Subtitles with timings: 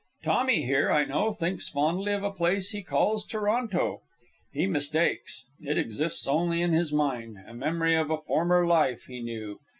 [0.23, 4.01] Tommy, here, I know, thinks fondly of a place he calls Toronto.
[4.51, 5.45] He mistakes.
[5.61, 9.59] It exists only in his mind, a memory of a former life he knew.